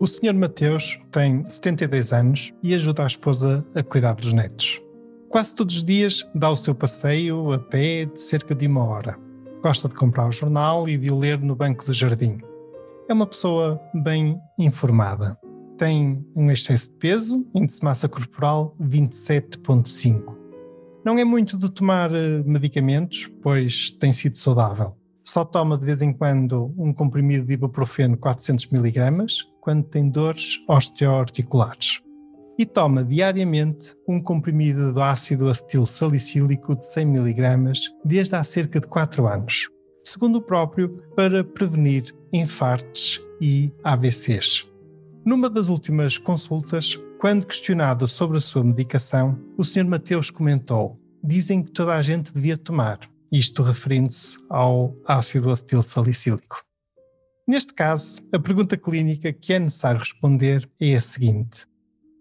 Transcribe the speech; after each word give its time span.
O 0.00 0.06
Sr. 0.06 0.32
Mateus 0.32 1.00
tem 1.10 1.44
72 1.50 2.12
anos 2.12 2.54
e 2.62 2.72
ajuda 2.72 3.02
a 3.02 3.06
esposa 3.08 3.66
a 3.74 3.82
cuidar 3.82 4.14
dos 4.14 4.32
netos. 4.32 4.80
Quase 5.28 5.52
todos 5.56 5.74
os 5.74 5.84
dias 5.84 6.24
dá 6.32 6.48
o 6.50 6.56
seu 6.56 6.72
passeio 6.72 7.52
a 7.52 7.58
pé 7.58 8.04
de 8.04 8.22
cerca 8.22 8.54
de 8.54 8.68
uma 8.68 8.84
hora. 8.84 9.18
Gosta 9.60 9.88
de 9.88 9.96
comprar 9.96 10.28
o 10.28 10.32
jornal 10.32 10.88
e 10.88 10.96
de 10.96 11.10
o 11.10 11.18
ler 11.18 11.40
no 11.40 11.56
banco 11.56 11.84
do 11.84 11.92
jardim. 11.92 12.38
É 13.08 13.12
uma 13.12 13.26
pessoa 13.26 13.80
bem 13.92 14.40
informada. 14.56 15.36
Tem 15.76 16.24
um 16.36 16.48
excesso 16.48 16.92
de 16.92 16.96
peso, 16.98 17.44
índice 17.52 17.80
de 17.80 17.84
massa 17.84 18.08
corporal 18.08 18.76
27,5. 18.80 20.36
Não 21.04 21.18
é 21.18 21.24
muito 21.24 21.58
de 21.58 21.68
tomar 21.70 22.14
eh, 22.14 22.42
medicamentos, 22.44 23.28
pois 23.42 23.90
tem 23.90 24.12
sido 24.12 24.36
saudável. 24.36 24.97
Só 25.28 25.44
toma 25.44 25.76
de 25.76 25.84
vez 25.84 26.00
em 26.00 26.10
quando 26.10 26.74
um 26.78 26.90
comprimido 26.90 27.44
de 27.44 27.52
ibuprofeno 27.52 28.16
400mg 28.16 29.26
quando 29.60 29.84
tem 29.84 30.08
dores 30.08 30.64
osteoarticulares. 30.66 32.00
E 32.58 32.64
toma 32.64 33.04
diariamente 33.04 33.94
um 34.08 34.22
comprimido 34.22 34.90
de 34.90 35.02
ácido 35.02 35.50
acetil 35.50 35.84
salicílico 35.84 36.74
de 36.74 36.80
100mg 36.80 37.72
desde 38.02 38.36
há 38.36 38.42
cerca 38.42 38.80
de 38.80 38.86
4 38.86 39.28
anos, 39.28 39.68
segundo 40.02 40.36
o 40.36 40.42
próprio, 40.42 40.98
para 41.14 41.44
prevenir 41.44 42.16
infartos 42.32 43.20
e 43.38 43.70
AVCs. 43.84 44.66
Numa 45.26 45.50
das 45.50 45.68
últimas 45.68 46.16
consultas, 46.16 46.98
quando 47.20 47.46
questionado 47.46 48.08
sobre 48.08 48.38
a 48.38 48.40
sua 48.40 48.64
medicação, 48.64 49.38
o 49.58 49.62
Sr. 49.62 49.84
Mateus 49.84 50.30
comentou: 50.30 50.98
Dizem 51.22 51.62
que 51.62 51.70
toda 51.70 51.94
a 51.94 52.00
gente 52.00 52.32
devia 52.32 52.56
tomar, 52.56 53.00
isto 53.30 53.62
referindo-se 53.62 54.38
ao 54.48 54.96
ácido 55.06 55.50
acetil 55.50 55.82
salicílico. 55.82 56.62
Neste 57.46 57.72
caso, 57.72 58.20
a 58.32 58.38
pergunta 58.38 58.76
clínica 58.76 59.32
que 59.32 59.54
é 59.54 59.58
necessário 59.58 60.00
responder 60.00 60.68
é 60.80 60.94
a 60.94 61.00
seguinte: 61.00 61.66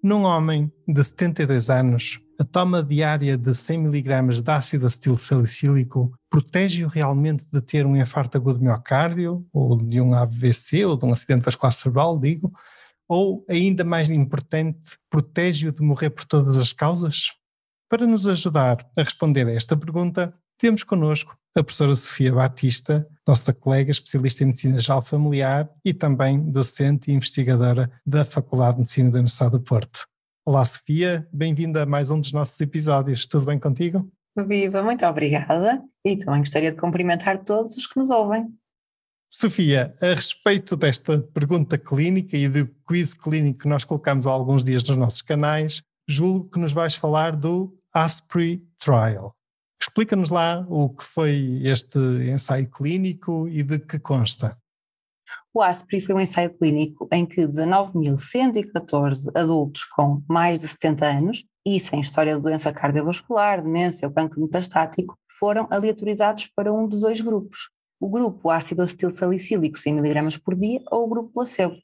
num 0.03 0.23
homem 0.23 0.71
de 0.87 1.03
72 1.03 1.69
anos, 1.69 2.19
a 2.39 2.43
toma 2.43 2.83
diária 2.83 3.37
de 3.37 3.53
100 3.53 3.87
mg 3.87 4.41
de 4.41 4.51
ácido 4.51 4.85
acetil 4.85 5.17
salicílico 5.17 6.13
protege-o 6.29 6.87
realmente 6.87 7.45
de 7.51 7.59
ter 7.61 7.85
um 7.85 7.97
infarto 7.97 8.37
agudo 8.37 8.59
de 8.59 8.65
miocárdio, 8.65 9.45
ou 9.51 9.75
de 9.75 9.99
um 9.99 10.13
AVC, 10.13 10.85
ou 10.85 10.95
de 10.95 11.03
um 11.03 11.11
acidente 11.11 11.43
vascular 11.43 11.73
cerebral, 11.73 12.19
digo, 12.19 12.53
ou, 13.07 13.45
ainda 13.49 13.83
mais 13.83 14.09
importante, 14.09 14.97
protege-o 15.09 15.71
de 15.71 15.81
morrer 15.81 16.11
por 16.11 16.25
todas 16.25 16.57
as 16.57 16.71
causas? 16.71 17.31
Para 17.89 18.05
nos 18.05 18.27
ajudar 18.27 18.85
a 18.95 19.01
responder 19.01 19.47
a 19.47 19.53
esta 19.53 19.75
pergunta, 19.75 20.33
temos 20.57 20.83
connosco 20.83 21.37
a 21.55 21.63
professora 21.63 21.95
Sofia 21.95 22.33
Batista, 22.33 23.07
nossa 23.27 23.53
colega 23.53 23.91
especialista 23.91 24.43
em 24.43 24.47
Medicina 24.47 24.79
Geral 24.79 25.01
Familiar 25.01 25.69
e 25.85 25.93
também 25.93 26.39
docente 26.51 27.11
e 27.11 27.13
investigadora 27.13 27.91
da 28.05 28.25
Faculdade 28.25 28.73
de 28.73 28.79
Medicina 28.79 29.11
da 29.11 29.17
Universidade 29.17 29.51
do 29.51 29.61
Porto. 29.61 30.05
Olá 30.45 30.63
Sofia, 30.65 31.27
bem-vinda 31.31 31.83
a 31.83 31.85
mais 31.85 32.09
um 32.09 32.19
dos 32.19 32.31
nossos 32.31 32.59
episódios. 32.59 33.25
Tudo 33.25 33.45
bem 33.45 33.59
contigo? 33.59 34.09
Viva, 34.47 34.83
muito 34.83 35.05
obrigada 35.05 35.83
e 36.05 36.17
também 36.17 36.41
gostaria 36.41 36.71
de 36.71 36.77
cumprimentar 36.77 37.43
todos 37.43 37.75
os 37.75 37.87
que 37.87 37.97
nos 37.97 38.09
ouvem. 38.09 38.47
Sofia, 39.29 39.95
a 40.01 40.13
respeito 40.13 40.75
desta 40.75 41.19
pergunta 41.19 41.77
clínica 41.77 42.37
e 42.37 42.47
do 42.47 42.67
quiz 42.87 43.13
clínico 43.13 43.59
que 43.59 43.67
nós 43.67 43.83
colocamos 43.83 44.25
há 44.25 44.31
alguns 44.31 44.63
dias 44.63 44.83
nos 44.85 44.97
nossos 44.97 45.21
canais, 45.21 45.81
julgo 46.07 46.49
que 46.49 46.59
nos 46.59 46.71
vais 46.71 46.95
falar 46.95 47.35
do 47.35 47.77
ASPRI 47.93 48.63
Trial. 48.79 49.36
Explica-nos 49.81 50.29
lá 50.29 50.65
o 50.69 50.89
que 50.89 51.03
foi 51.03 51.61
este 51.63 51.99
ensaio 52.31 52.69
clínico 52.69 53.47
e 53.47 53.63
de 53.63 53.79
que 53.79 53.99
consta. 53.99 54.57
O 55.53 55.61
ASPRI 55.61 56.01
foi 56.01 56.15
um 56.15 56.19
ensaio 56.19 56.53
clínico 56.57 57.07
em 57.11 57.25
que 57.25 57.47
19.114 57.47 59.31
adultos 59.35 59.85
com 59.85 60.21
mais 60.27 60.59
de 60.59 60.67
70 60.67 61.05
anos 61.05 61.43
e 61.65 61.79
sem 61.79 61.99
história 61.99 62.35
de 62.35 62.41
doença 62.41 62.71
cardiovascular, 62.71 63.61
demência 63.61 64.07
ou 64.07 64.13
cancro 64.13 64.41
metastático 64.41 65.17
foram 65.39 65.67
aleatorizados 65.69 66.47
para 66.55 66.73
um 66.73 66.87
dos 66.87 67.01
dois 67.01 67.21
grupos, 67.21 67.69
o 67.99 68.09
grupo 68.09 68.49
ácido 68.49 68.81
acetil 68.83 69.11
salicílico 69.11 69.77
100 69.77 69.97
mg 69.97 70.39
por 70.39 70.55
dia 70.55 70.81
ou 70.91 71.05
o 71.05 71.09
grupo 71.09 71.31
placebo. 71.33 71.75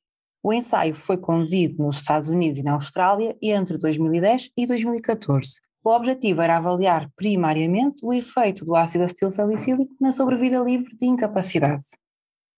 O 0.41 0.53
ensaio 0.53 0.93
foi 0.93 1.17
conduzido 1.17 1.83
nos 1.83 1.97
Estados 1.97 2.29
Unidos 2.29 2.59
e 2.59 2.63
na 2.63 2.73
Austrália 2.73 3.35
entre 3.41 3.77
2010 3.77 4.51
e 4.57 4.67
2014 4.67 5.61
o 5.83 5.89
objetivo 5.89 6.41
era 6.41 6.57
avaliar 6.57 7.09
primariamente 7.15 8.05
o 8.05 8.13
efeito 8.13 8.63
do 8.65 8.75
ácido 8.75 9.03
acetil 9.03 9.29
salicílico 9.29 9.93
na 9.99 10.11
sobrevida 10.11 10.59
livre 10.59 10.95
de 10.95 11.05
incapacidade. 11.05 11.83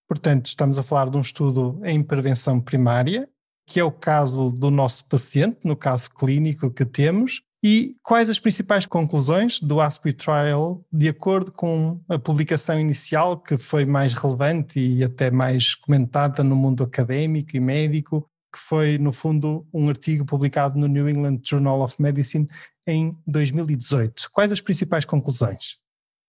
Portanto, 0.08 0.46
estamos 0.46 0.78
a 0.78 0.84
falar 0.84 1.09
de 1.09 1.18
um 1.18 1.22
estudo 1.22 1.81
em 1.84 2.03
prevenção 2.03 2.62
primária, 2.62 3.28
que 3.68 3.80
é 3.80 3.84
o 3.84 3.91
caso 3.91 4.52
do 4.52 4.69
nosso 4.69 5.09
paciente, 5.09 5.58
no 5.63 5.75
caso 5.75 6.12
clínico 6.12 6.69
que 6.69 6.86
temos, 6.86 7.41
e 7.63 7.96
quais 8.03 8.30
as 8.30 8.38
principais 8.38 8.86
conclusões 8.86 9.59
do 9.59 9.81
ASPRI 9.81 10.13
Trial, 10.13 10.86
de 10.94 11.09
acordo 11.09 11.52
com 11.52 12.00
a 12.07 12.19
publicação 12.19 12.80
inicial, 12.80 13.40
que 13.40 13.57
foi 13.57 13.86
mais 13.86 14.13
relevante 14.13 14.80
e 14.80 15.03
até 15.03 15.31
mais 15.31 15.74
comentada 15.74 16.44
no 16.44 16.56
mundo 16.56 16.84
académico 16.84 17.57
e 17.57 17.59
médico, 17.59 18.30
que 18.56 18.60
foi, 18.60 18.98
no 18.98 19.12
fundo, 19.12 19.68
um 19.74 19.90
artigo 19.90 20.26
publicado 20.26 20.80
no 20.80 20.88
New 20.88 21.10
England 21.10 21.42
Journal 21.44 21.82
of 21.82 22.02
Medicine 22.02 22.48
em 22.88 23.14
2018. 23.28 24.30
Quais 24.32 24.50
as 24.50 24.62
principais 24.62 25.04
conclusões? 25.04 25.78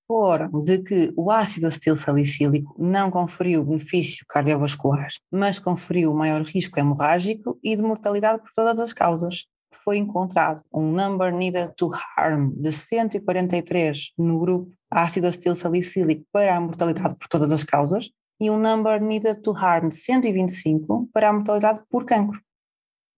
Foram 0.08 0.64
de 0.64 0.78
que 0.78 1.12
o 1.16 1.30
ácido 1.30 1.68
acetil 1.68 1.96
salicílico 1.96 2.74
não 2.78 3.12
conferiu 3.12 3.64
benefício 3.64 4.26
cardiovascular, 4.28 5.08
mas 5.30 5.60
conferiu 5.60 6.12
maior 6.12 6.42
risco 6.42 6.78
hemorrágico 6.80 7.58
e 7.62 7.76
de 7.76 7.82
mortalidade 7.82 8.42
por 8.42 8.50
todas 8.52 8.80
as 8.80 8.92
causas. 8.92 9.46
Foi 9.72 9.96
encontrado 9.96 10.64
um 10.72 10.90
number 10.90 11.32
needed 11.32 11.74
to 11.76 11.92
harm 12.16 12.50
de 12.56 12.72
143 12.72 14.12
no 14.18 14.40
grupo 14.40 14.72
ácido 14.90 15.28
acetil 15.28 15.54
salicílico 15.54 16.24
para 16.32 16.56
a 16.56 16.60
mortalidade 16.60 17.16
por 17.16 17.28
todas 17.28 17.52
as 17.52 17.62
causas 17.62 18.10
e 18.40 18.50
um 18.50 18.58
number 18.58 19.00
needed 19.00 19.40
to 19.42 19.52
harm 19.52 19.88
de 19.88 19.94
125 19.94 21.08
para 21.12 21.30
a 21.30 21.32
mortalidade 21.32 21.80
por 21.90 22.04
cancro. 22.04 22.40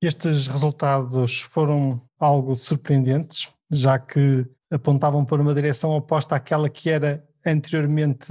Estes 0.01 0.47
resultados 0.47 1.41
foram 1.41 2.01
algo 2.19 2.55
surpreendentes, 2.55 3.49
já 3.71 3.99
que 3.99 4.47
apontavam 4.71 5.25
para 5.25 5.43
uma 5.43 5.55
direção 5.55 5.91
oposta 5.91 6.37
àquela 6.37 6.69
que 6.69 6.91
era 6.91 7.27
anteriormente 7.45 8.27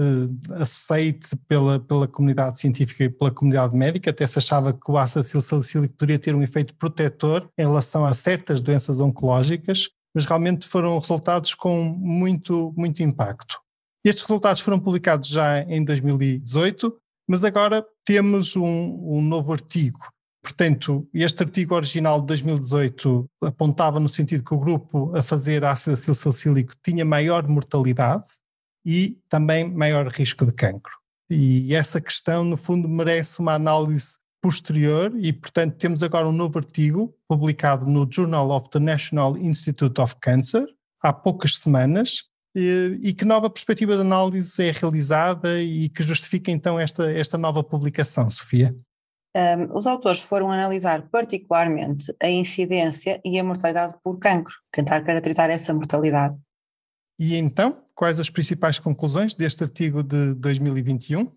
aceite 0.51 1.35
pela, 1.47 1.79
pela 1.79 2.07
comunidade 2.07 2.59
científica 2.59 3.03
e 3.03 3.09
pela 3.09 3.31
comunidade 3.31 3.75
médica, 3.75 4.11
até 4.11 4.25
se 4.27 4.37
achava 4.37 4.73
que 4.73 4.91
o 4.91 4.97
ácido 4.97 5.41
salicílico 5.41 5.95
poderia 5.95 6.19
ter 6.19 6.35
um 6.35 6.43
efeito 6.43 6.75
protetor 6.75 7.49
em 7.57 7.63
relação 7.63 8.05
a 8.05 8.13
certas 8.13 8.61
doenças 8.61 8.99
oncológicas, 8.99 9.89
mas 10.13 10.25
realmente 10.25 10.67
foram 10.67 10.97
resultados 10.99 11.53
com 11.53 11.83
muito, 11.83 12.73
muito 12.77 13.01
impacto. 13.01 13.59
Estes 14.03 14.23
resultados 14.23 14.61
foram 14.61 14.79
publicados 14.79 15.27
já 15.27 15.61
em 15.63 15.83
2018, 15.83 16.95
mas 17.27 17.43
agora 17.43 17.85
temos 18.05 18.55
um, 18.55 18.63
um 18.63 19.21
novo 19.21 19.51
artigo 19.51 19.99
Portanto, 20.47 21.05
este 21.13 21.43
artigo 21.43 21.75
original 21.75 22.21
de 22.21 22.27
2018 22.27 23.29
apontava 23.43 23.99
no 23.99 24.07
sentido 24.07 24.45
que 24.45 24.53
o 24.53 24.59
grupo 24.59 25.13
a 25.13 25.21
fazer 25.21 25.65
ácido 25.65 25.93
acilsalicílico 25.93 26.73
tinha 26.81 27.03
maior 27.03 27.45
mortalidade 27.49 28.23
e 28.85 29.19
também 29.27 29.69
maior 29.69 30.07
risco 30.07 30.45
de 30.45 30.53
cancro. 30.53 30.93
E 31.29 31.75
essa 31.75 31.99
questão, 31.99 32.45
no 32.45 32.55
fundo, 32.55 32.87
merece 32.87 33.41
uma 33.41 33.55
análise 33.55 34.17
posterior 34.41 35.11
e, 35.17 35.33
portanto, 35.33 35.75
temos 35.75 36.01
agora 36.01 36.25
um 36.25 36.31
novo 36.31 36.57
artigo 36.57 37.13
publicado 37.27 37.85
no 37.85 38.07
Journal 38.09 38.49
of 38.51 38.69
the 38.69 38.79
National 38.79 39.37
Institute 39.37 39.99
of 39.99 40.15
Cancer 40.21 40.65
há 41.03 41.11
poucas 41.11 41.57
semanas 41.57 42.23
e, 42.59 42.99
e 43.09 43.13
que 43.13 43.23
nova 43.23 43.51
perspectiva 43.51 43.93
de 43.93 44.01
análise 44.01 44.67
é 44.67 44.71
realizada 44.71 45.61
e 45.61 45.89
que 45.89 46.01
justifica 46.01 46.49
então 46.49 46.79
esta, 46.79 47.11
esta 47.11 47.37
nova 47.37 47.63
publicação, 47.63 48.27
Sofia? 48.31 48.75
Um, 49.35 49.77
os 49.77 49.85
autores 49.85 50.19
foram 50.19 50.51
analisar 50.51 51.07
particularmente 51.09 52.11
a 52.19 52.27
incidência 52.27 53.21
e 53.23 53.37
a 53.37 53.43
mortalidade 53.43 53.93
por 54.03 54.17
cancro, 54.17 54.55
tentar 54.71 55.03
caracterizar 55.03 55.51
essa 55.51 55.71
mortalidade. 55.71 56.35
E 57.19 57.35
então, 57.35 57.77
quais 57.93 58.19
as 58.19 58.31
principais 58.31 58.79
conclusões 58.79 59.35
deste 59.35 59.63
artigo 59.63 60.01
de 60.01 60.33
2021? 60.33 61.31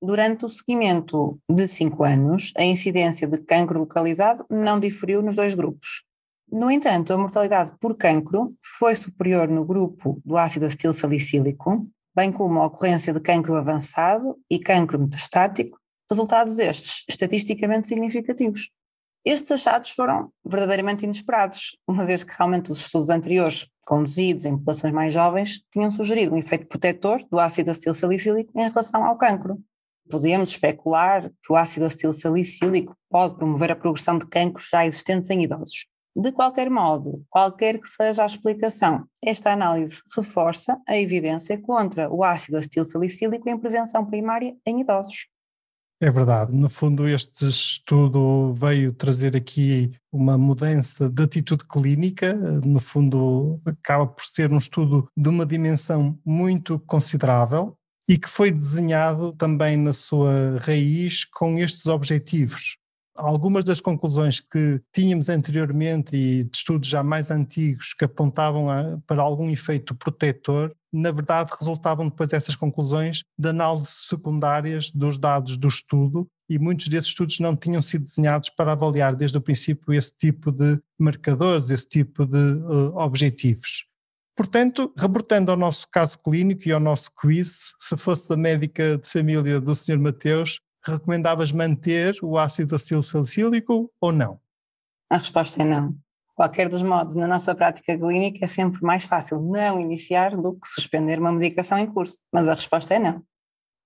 Durante 0.00 0.44
o 0.44 0.48
seguimento 0.48 1.40
de 1.50 1.66
cinco 1.66 2.04
anos, 2.04 2.52
a 2.56 2.62
incidência 2.62 3.26
de 3.26 3.38
cancro 3.38 3.80
localizado 3.80 4.46
não 4.48 4.78
diferiu 4.78 5.20
nos 5.20 5.34
dois 5.34 5.56
grupos. 5.56 6.04
No 6.50 6.70
entanto, 6.70 7.12
a 7.12 7.18
mortalidade 7.18 7.72
por 7.78 7.94
cancro 7.94 8.56
foi 8.78 8.94
superior 8.94 9.48
no 9.48 9.66
grupo 9.66 10.18
do 10.24 10.38
ácido 10.38 10.64
acetil 10.64 10.94
salicílico, 10.94 11.86
bem 12.16 12.32
como 12.32 12.58
a 12.58 12.66
ocorrência 12.66 13.12
de 13.12 13.20
cancro 13.20 13.54
avançado 13.54 14.34
e 14.50 14.58
cancro 14.58 14.98
metastático, 14.98 15.78
resultados 16.10 16.58
estes 16.58 17.04
estatisticamente 17.06 17.88
significativos. 17.88 18.70
Estes 19.26 19.52
achados 19.52 19.90
foram 19.90 20.32
verdadeiramente 20.42 21.04
inesperados, 21.04 21.76
uma 21.86 22.06
vez 22.06 22.24
que 22.24 22.34
realmente 22.34 22.72
os 22.72 22.80
estudos 22.80 23.10
anteriores, 23.10 23.66
conduzidos 23.82 24.46
em 24.46 24.56
populações 24.56 24.94
mais 24.94 25.12
jovens, 25.12 25.60
tinham 25.70 25.90
sugerido 25.90 26.34
um 26.34 26.38
efeito 26.38 26.66
protetor 26.66 27.22
do 27.30 27.38
ácido 27.38 27.70
acetil 27.70 27.92
salicílico 27.92 28.58
em 28.58 28.66
relação 28.70 29.04
ao 29.04 29.18
cancro. 29.18 29.58
Podemos 30.10 30.48
especular 30.48 31.30
que 31.42 31.52
o 31.52 31.56
ácido 31.56 31.84
acetil 31.84 32.14
salicílico 32.14 32.96
pode 33.10 33.36
promover 33.36 33.70
a 33.70 33.76
progressão 33.76 34.18
de 34.18 34.26
cancros 34.26 34.70
já 34.70 34.86
existentes 34.86 35.28
em 35.28 35.42
idosos. 35.42 35.84
De 36.20 36.32
qualquer 36.32 36.68
modo, 36.68 37.24
qualquer 37.30 37.78
que 37.78 37.86
seja 37.86 38.24
a 38.24 38.26
explicação, 38.26 39.06
esta 39.24 39.52
análise 39.52 40.02
reforça 40.16 40.76
a 40.88 40.96
evidência 40.96 41.56
contra 41.62 42.12
o 42.12 42.24
ácido 42.24 42.56
acetil 42.56 42.84
salicílico 42.84 43.48
em 43.48 43.56
prevenção 43.56 44.04
primária 44.04 44.52
em 44.66 44.80
idosos. 44.80 45.28
É 46.00 46.10
verdade. 46.10 46.52
No 46.52 46.68
fundo, 46.68 47.06
este 47.08 47.46
estudo 47.46 48.52
veio 48.52 48.92
trazer 48.92 49.36
aqui 49.36 49.92
uma 50.10 50.36
mudança 50.36 51.08
de 51.08 51.22
atitude 51.22 51.64
clínica. 51.64 52.34
No 52.34 52.80
fundo, 52.80 53.60
acaba 53.64 54.04
por 54.04 54.24
ser 54.24 54.52
um 54.52 54.58
estudo 54.58 55.08
de 55.16 55.28
uma 55.28 55.46
dimensão 55.46 56.18
muito 56.24 56.80
considerável 56.80 57.76
e 58.08 58.18
que 58.18 58.28
foi 58.28 58.50
desenhado 58.50 59.32
também 59.34 59.76
na 59.76 59.92
sua 59.92 60.58
raiz 60.62 61.24
com 61.24 61.58
estes 61.58 61.86
objetivos. 61.86 62.77
Algumas 63.20 63.64
das 63.64 63.80
conclusões 63.80 64.38
que 64.38 64.80
tínhamos 64.92 65.28
anteriormente 65.28 66.14
e 66.14 66.44
de 66.44 66.56
estudos 66.56 66.88
já 66.88 67.02
mais 67.02 67.32
antigos 67.32 67.92
que 67.92 68.04
apontavam 68.04 68.70
a, 68.70 68.96
para 69.08 69.20
algum 69.20 69.50
efeito 69.50 69.92
protetor, 69.92 70.72
na 70.92 71.10
verdade 71.10 71.50
resultavam 71.58 72.08
depois 72.08 72.30
dessas 72.30 72.54
conclusões 72.54 73.24
de 73.36 73.48
análises 73.48 74.06
secundárias 74.08 74.92
dos 74.92 75.18
dados 75.18 75.56
do 75.56 75.66
estudo 75.66 76.28
e 76.48 76.60
muitos 76.60 76.86
desses 76.86 77.10
estudos 77.10 77.40
não 77.40 77.56
tinham 77.56 77.82
sido 77.82 78.04
desenhados 78.04 78.50
para 78.50 78.72
avaliar 78.72 79.16
desde 79.16 79.36
o 79.36 79.40
princípio 79.40 79.92
esse 79.92 80.12
tipo 80.16 80.52
de 80.52 80.80
marcadores, 80.96 81.70
esse 81.70 81.88
tipo 81.88 82.24
de 82.24 82.38
uh, 82.38 82.96
objetivos. 82.96 83.84
Portanto, 84.38 84.92
reportando 84.96 85.50
ao 85.50 85.56
nosso 85.56 85.88
caso 85.90 86.16
clínico 86.20 86.68
e 86.68 86.72
ao 86.72 86.78
nosso 86.78 87.10
quiz, 87.20 87.72
se 87.80 87.96
fosse 87.96 88.32
a 88.32 88.36
médica 88.36 88.96
de 88.96 89.08
família 89.08 89.60
do 89.60 89.74
Sr. 89.74 89.98
Mateus, 89.98 90.60
recomendavas 90.88 91.52
manter 91.52 92.16
o 92.22 92.38
ácido 92.38 92.74
acetil 92.74 93.02
salicílico 93.02 93.90
ou 94.00 94.12
não? 94.12 94.40
A 95.10 95.16
resposta 95.16 95.62
é 95.62 95.64
não. 95.64 95.94
Qualquer 96.34 96.68
dos 96.68 96.82
modos, 96.82 97.16
na 97.16 97.26
nossa 97.26 97.54
prática 97.54 97.98
clínica 97.98 98.44
é 98.44 98.48
sempre 98.48 98.82
mais 98.82 99.04
fácil 99.04 99.40
não 99.40 99.80
iniciar 99.80 100.36
do 100.36 100.54
que 100.54 100.68
suspender 100.68 101.18
uma 101.18 101.32
medicação 101.32 101.78
em 101.78 101.86
curso, 101.86 102.22
mas 102.32 102.48
a 102.48 102.54
resposta 102.54 102.94
é 102.94 102.98
não. 102.98 103.24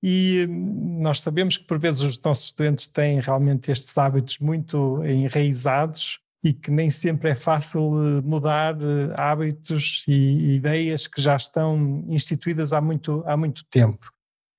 E 0.02 0.46
hum, 0.48 1.00
nós 1.00 1.20
sabemos 1.20 1.56
que 1.56 1.64
por 1.64 1.78
vezes 1.78 2.02
os 2.02 2.20
nossos 2.20 2.46
estudantes 2.46 2.86
têm 2.88 3.20
realmente 3.20 3.70
estes 3.70 3.96
hábitos 3.96 4.38
muito 4.38 5.02
enraizados 5.04 6.18
e 6.44 6.52
que 6.52 6.70
nem 6.70 6.90
sempre 6.90 7.30
é 7.30 7.34
fácil 7.34 7.80
eh, 7.80 8.20
mudar 8.20 8.74
eh, 8.74 9.14
hábitos 9.16 10.04
e 10.08 10.56
ideias 10.56 11.06
que 11.06 11.22
já 11.22 11.36
estão 11.36 12.04
instituídas 12.08 12.72
há 12.72 12.80
muito, 12.80 13.22
há 13.26 13.36
muito 13.36 13.64
tempo. 13.70 14.11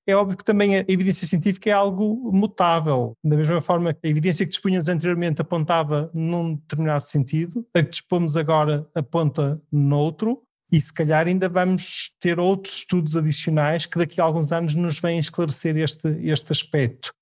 É 0.06 0.14
óbvio 0.16 0.38
que 0.38 0.44
também 0.44 0.78
a 0.78 0.86
evidência 0.88 1.26
científica 1.26 1.70
é 1.70 1.74
algo 1.74 2.30
mutável. 2.34 3.14
Da 3.24 3.38
mesma 3.38 3.62
forma 3.62 3.94
que 3.94 4.06
a 4.06 4.10
evidência 4.10 4.46
que 4.46 4.52
dispunhamos 4.52 4.90
anteriormente 4.90 5.42
apontava 5.42 6.12
num 6.14 6.56
determinado 6.56 7.06
sentido, 7.06 7.66
a 7.74 7.82
que 7.82 7.92
dispomos 7.92 8.36
agora 8.36 8.86
aponta 8.94 9.62
noutro, 9.72 10.42
e 10.70 10.82
se 10.82 10.92
calhar 10.92 11.28
ainda 11.28 11.48
vamos 11.48 12.12
ter 12.20 12.40
outros 12.40 12.78
estudos 12.78 13.16
adicionais 13.16 13.86
que 13.86 13.98
daqui 13.98 14.20
a 14.20 14.24
alguns 14.24 14.52
anos 14.52 14.76
nos 14.76 15.00
vêm 15.00 15.20
esclarecer 15.20 15.78
este, 15.78 16.08
este 16.24 16.52
aspecto. 16.52 17.14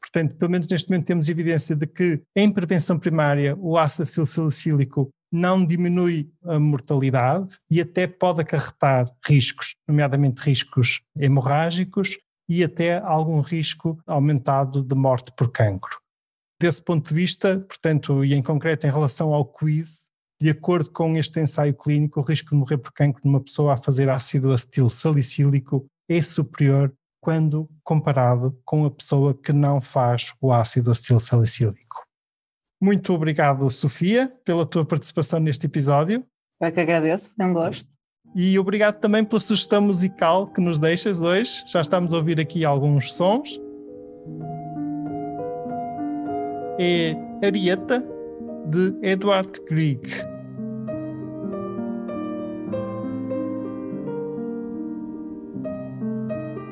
Portanto, 0.00 0.36
pelo 0.36 0.50
menos 0.50 0.66
neste 0.66 0.88
momento 0.88 1.06
temos 1.06 1.28
evidência 1.28 1.76
de 1.76 1.86
que 1.86 2.22
em 2.34 2.50
prevenção 2.50 2.98
primária 2.98 3.54
o 3.58 3.76
ácido 3.76 4.24
salicílico 4.24 5.10
não 5.30 5.64
diminui 5.64 6.30
a 6.44 6.58
mortalidade 6.58 7.58
e 7.70 7.80
até 7.80 8.06
pode 8.06 8.40
acarretar 8.40 9.06
riscos, 9.24 9.74
nomeadamente 9.86 10.40
riscos 10.40 11.02
hemorrágicos 11.16 12.16
e 12.50 12.64
até 12.64 12.98
algum 12.98 13.40
risco 13.40 13.96
aumentado 14.04 14.82
de 14.82 14.94
morte 14.96 15.30
por 15.36 15.52
cancro. 15.52 16.00
Desse 16.60 16.82
ponto 16.82 17.08
de 17.08 17.14
vista, 17.14 17.60
portanto, 17.60 18.24
e 18.24 18.34
em 18.34 18.42
concreto 18.42 18.88
em 18.88 18.90
relação 18.90 19.32
ao 19.32 19.44
quiz, 19.44 20.08
de 20.42 20.50
acordo 20.50 20.90
com 20.90 21.16
este 21.16 21.38
ensaio 21.38 21.72
clínico, 21.72 22.18
o 22.18 22.24
risco 22.24 22.50
de 22.50 22.56
morrer 22.56 22.78
por 22.78 22.92
cancro 22.92 23.22
numa 23.24 23.40
pessoa 23.40 23.74
a 23.74 23.76
fazer 23.76 24.10
ácido 24.10 24.52
acetil 24.52 24.90
salicílico 24.90 25.86
é 26.08 26.20
superior 26.20 26.92
quando 27.22 27.70
comparado 27.84 28.58
com 28.64 28.84
a 28.84 28.90
pessoa 28.90 29.32
que 29.32 29.52
não 29.52 29.80
faz 29.80 30.34
o 30.40 30.52
ácido 30.52 30.90
acetil 30.90 31.20
salicílico. 31.20 32.04
Muito 32.82 33.12
obrigado, 33.12 33.70
Sofia, 33.70 34.26
pela 34.44 34.66
tua 34.66 34.84
participação 34.84 35.38
neste 35.38 35.66
episódio. 35.66 36.26
Eu 36.60 36.66
é 36.66 36.72
que 36.72 36.80
agradeço, 36.80 37.32
foi 37.36 37.46
um 37.46 37.52
gosto. 37.52 37.99
E 38.34 38.58
obrigado 38.58 39.00
também 39.00 39.24
pela 39.24 39.40
sugestão 39.40 39.80
musical 39.82 40.46
que 40.46 40.60
nos 40.60 40.78
deixas 40.78 41.20
hoje. 41.20 41.64
Já 41.66 41.80
estamos 41.80 42.12
a 42.12 42.16
ouvir 42.16 42.38
aqui 42.40 42.64
alguns 42.64 43.12
sons. 43.12 43.60
É 46.78 47.14
Arieta, 47.44 48.06
de 48.66 48.94
Edward 49.02 49.50
Grieg. 49.68 50.00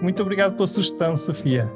Muito 0.00 0.22
obrigado 0.22 0.54
pela 0.54 0.66
sugestão, 0.66 1.16
Sofia. 1.16 1.70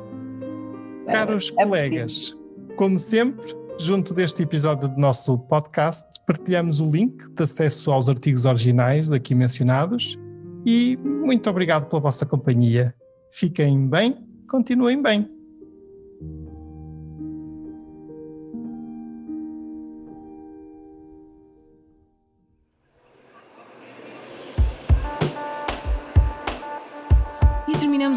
É, 1.06 1.12
Caros 1.12 1.52
é 1.58 1.64
colegas, 1.64 2.30
possível. 2.30 2.76
como 2.76 2.98
sempre, 2.98 3.54
junto 3.78 4.14
deste 4.14 4.42
episódio 4.42 4.88
do 4.88 5.00
nosso 5.00 5.38
podcast, 5.38 6.08
partilhamos 6.26 6.80
o 6.80 6.86
link 6.86 7.28
de 7.28 7.42
acesso 7.42 7.90
aos 7.90 8.08
artigos 8.08 8.44
originais 8.44 9.10
aqui 9.10 9.34
mencionados 9.34 10.18
e 10.66 10.96
muito 11.02 11.48
obrigado 11.50 11.88
pela 11.88 12.00
vossa 12.00 12.24
companhia. 12.24 12.94
Fiquem 13.32 13.88
bem, 13.88 14.18
continuem 14.48 15.02
bem. 15.02 15.28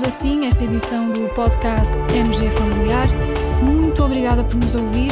assim 0.05 0.45
esta 0.45 0.63
edição 0.63 1.11
do 1.11 1.27
podcast 1.33 1.95
MG 2.13 2.51
Familiar. 2.51 3.07
Muito 3.63 4.03
obrigada 4.03 4.43
por 4.43 4.55
nos 4.55 4.75
ouvir. 4.75 5.11